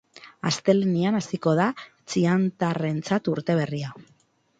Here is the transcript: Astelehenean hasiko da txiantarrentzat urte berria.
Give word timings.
Astelehenean 0.51 1.17
hasiko 1.19 1.53
da 1.59 1.67
txiantarrentzat 2.13 3.29
urte 3.35 3.59
berria. 3.61 3.93